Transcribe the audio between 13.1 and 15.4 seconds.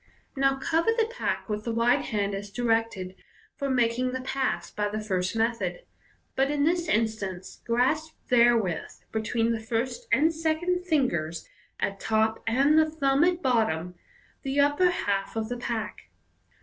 at bottom) the upper half